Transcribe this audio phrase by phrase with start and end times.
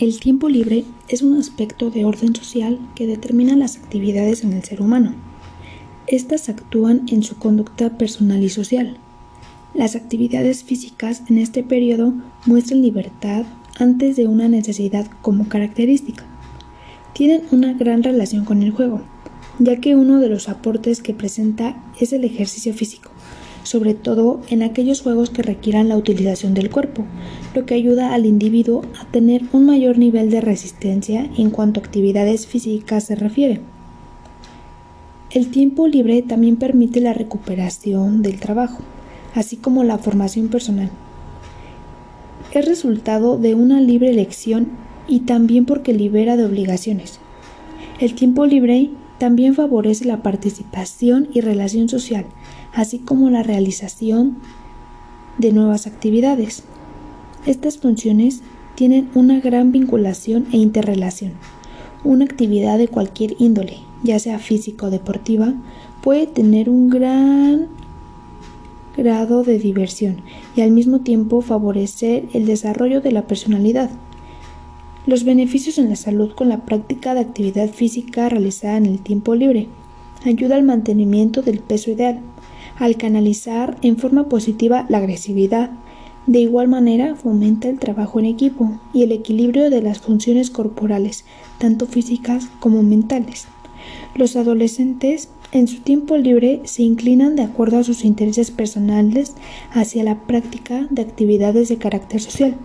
[0.00, 4.62] El tiempo libre es un aspecto de orden social que determina las actividades en el
[4.62, 5.16] ser humano.
[6.06, 8.96] Estas actúan en su conducta personal y social.
[9.74, 12.12] Las actividades físicas en este periodo
[12.46, 13.44] muestran libertad
[13.80, 16.24] antes de una necesidad como característica.
[17.12, 19.02] Tienen una gran relación con el juego,
[19.58, 23.10] ya que uno de los aportes que presenta es el ejercicio físico,
[23.62, 27.04] sobre todo en aquellos juegos que requieran la utilización del cuerpo,
[27.54, 31.82] lo que ayuda al individuo a tener un mayor nivel de resistencia en cuanto a
[31.82, 33.60] actividades físicas se refiere.
[35.30, 38.82] El tiempo libre también permite la recuperación del trabajo,
[39.34, 40.90] así como la formación personal.
[42.52, 44.68] Es resultado de una libre elección
[45.06, 47.20] y también porque libera de obligaciones.
[48.00, 52.26] El tiempo libre también favorece la participación y relación social,
[52.72, 54.38] así como la realización
[55.38, 56.62] de nuevas actividades.
[57.46, 58.42] Estas funciones
[58.74, 61.32] tienen una gran vinculación e interrelación.
[62.04, 65.54] Una actividad de cualquier índole, ya sea físico o deportiva,
[66.02, 67.66] puede tener un gran
[68.96, 70.22] grado de diversión
[70.56, 73.90] y al mismo tiempo favorecer el desarrollo de la personalidad.
[75.08, 79.34] Los beneficios en la salud con la práctica de actividad física realizada en el tiempo
[79.34, 79.66] libre.
[80.26, 82.20] Ayuda al mantenimiento del peso ideal,
[82.78, 85.70] al canalizar en forma positiva la agresividad.
[86.26, 91.24] De igual manera, fomenta el trabajo en equipo y el equilibrio de las funciones corporales,
[91.56, 93.48] tanto físicas como mentales.
[94.14, 99.32] Los adolescentes en su tiempo libre se inclinan de acuerdo a sus intereses personales
[99.70, 102.58] hacia la práctica de actividades de carácter social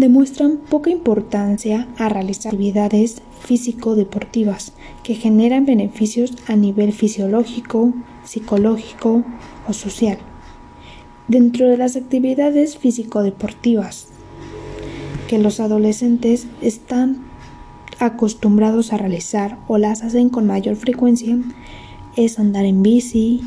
[0.00, 7.92] demuestran poca importancia a realizar actividades físico-deportivas que generan beneficios a nivel fisiológico,
[8.24, 9.22] psicológico
[9.68, 10.16] o social.
[11.28, 14.08] Dentro de las actividades físico-deportivas
[15.28, 17.18] que los adolescentes están
[17.98, 21.36] acostumbrados a realizar o las hacen con mayor frecuencia
[22.16, 23.42] es andar en bici,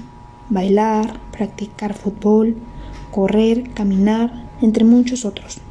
[0.50, 2.56] bailar, practicar fútbol,
[3.12, 5.63] correr, caminar, entre muchos otros.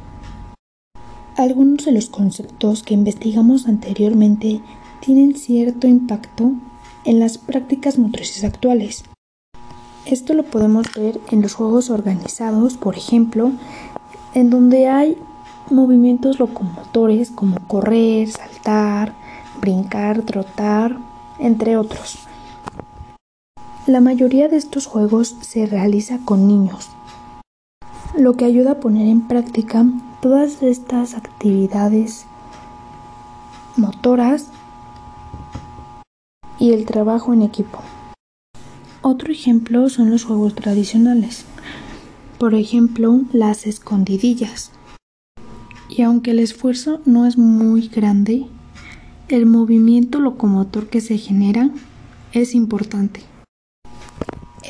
[1.35, 4.61] Algunos de los conceptos que investigamos anteriormente
[4.99, 6.51] tienen cierto impacto
[7.05, 9.03] en las prácticas motrices actuales.
[10.05, 13.51] Esto lo podemos ver en los juegos organizados, por ejemplo,
[14.35, 15.17] en donde hay
[15.71, 19.15] movimientos locomotores como correr, saltar,
[19.59, 20.99] brincar, trotar,
[21.39, 22.19] entre otros.
[23.87, 26.89] La mayoría de estos juegos se realiza con niños,
[28.15, 29.83] lo que ayuda a poner en práctica
[30.23, 32.25] todas estas actividades
[33.75, 34.47] motoras
[36.57, 37.79] y el trabajo en equipo.
[39.01, 41.43] Otro ejemplo son los juegos tradicionales,
[42.39, 44.71] por ejemplo las escondidillas.
[45.89, 48.45] Y aunque el esfuerzo no es muy grande,
[49.27, 51.69] el movimiento locomotor que se genera
[52.31, 53.32] es importante.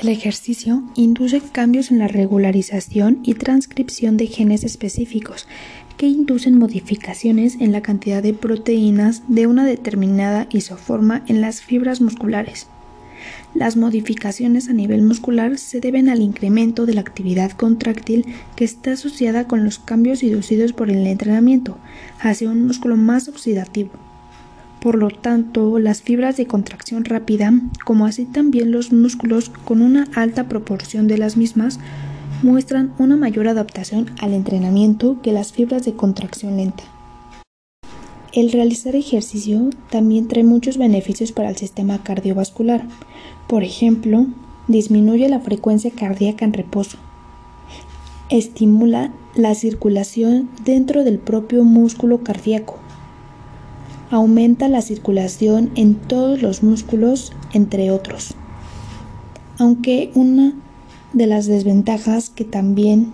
[0.02, 5.48] El ejercicio induce cambios en la regularización y transcripción de genes específicos
[5.98, 12.02] que inducen modificaciones en la cantidad de proteínas de una determinada isoforma en las fibras
[12.02, 12.68] musculares.
[13.54, 18.94] Las modificaciones a nivel muscular se deben al incremento de la actividad contráctil que está
[18.94, 21.78] asociada con los cambios inducidos por el entrenamiento
[22.20, 23.92] hacia un músculo más oxidativo.
[24.84, 27.54] Por lo tanto, las fibras de contracción rápida,
[27.86, 31.80] como así también los músculos con una alta proporción de las mismas,
[32.42, 36.84] muestran una mayor adaptación al entrenamiento que las fibras de contracción lenta.
[38.34, 42.86] El realizar ejercicio también trae muchos beneficios para el sistema cardiovascular.
[43.48, 44.26] Por ejemplo,
[44.68, 46.98] disminuye la frecuencia cardíaca en reposo,
[48.28, 52.83] estimula la circulación dentro del propio músculo cardíaco,
[54.14, 58.36] aumenta la circulación en todos los músculos, entre otros.
[59.58, 60.54] Aunque una
[61.14, 63.12] de las desventajas que también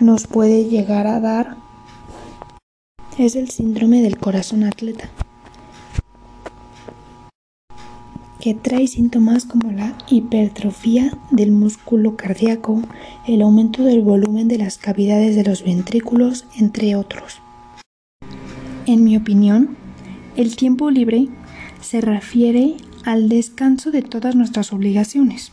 [0.00, 1.56] nos puede llegar a dar
[3.18, 5.10] es el síndrome del corazón atleta,
[8.38, 12.80] que trae síntomas como la hipertrofia del músculo cardíaco,
[13.26, 17.40] el aumento del volumen de las cavidades de los ventrículos, entre otros.
[18.86, 19.76] En mi opinión,
[20.36, 21.28] el tiempo libre
[21.80, 25.52] se refiere al descanso de todas nuestras obligaciones.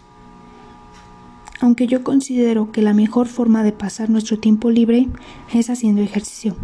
[1.60, 5.08] Aunque yo considero que la mejor forma de pasar nuestro tiempo libre
[5.54, 6.56] es haciendo ejercicio,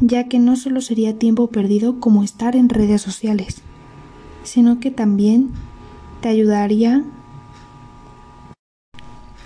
[0.00, 3.62] ya que no solo sería tiempo perdido como estar en redes sociales,
[4.42, 5.50] sino que también
[6.20, 7.04] te ayudaría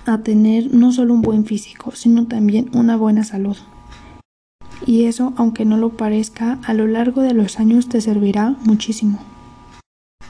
[0.06, 3.56] a tener no solo un buen físico, sino también una buena salud.
[4.90, 9.20] Y eso, aunque no lo parezca, a lo largo de los años te servirá muchísimo.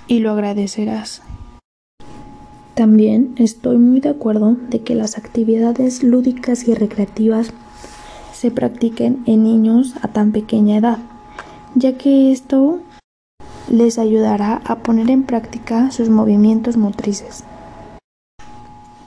[0.06, 1.22] Y lo agradecerás.
[2.74, 7.54] También estoy muy de acuerdo de que las actividades lúdicas y recreativas
[8.34, 10.98] se practiquen en niños a tan pequeña edad,
[11.74, 12.82] ya que esto
[13.70, 17.44] les ayudará a poner en práctica sus movimientos motrices.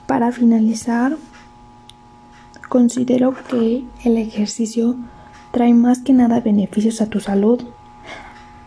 [0.08, 1.16] Para finalizar,
[2.68, 4.96] considero que el ejercicio
[5.54, 7.62] trae más que nada beneficios a tu salud,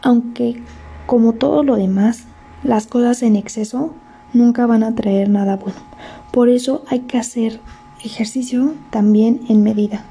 [0.01, 0.63] aunque
[1.05, 2.23] como todo lo demás,
[2.63, 3.93] las cosas en exceso
[4.33, 5.77] nunca van a traer nada bueno.
[6.31, 7.59] Por eso hay que hacer
[8.03, 10.05] ejercicio también en medida.